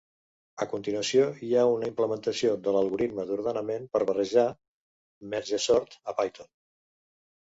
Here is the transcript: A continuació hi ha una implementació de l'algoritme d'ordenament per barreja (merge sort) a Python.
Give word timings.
A 0.63 0.67
continuació 0.69 1.25
hi 1.47 1.49
ha 1.55 1.65
una 1.73 1.89
implementació 1.89 2.55
de 2.67 2.73
l'algoritme 2.75 3.25
d'ordenament 3.31 3.85
per 3.97 4.01
barreja 4.11 4.45
(merge 5.35 5.59
sort) 5.67 5.97
a 6.13 6.17
Python. 6.23 6.49